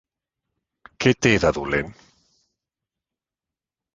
Què 1.05 1.11
té 1.25 1.33
de 1.43 1.51
dolent? 1.59 1.93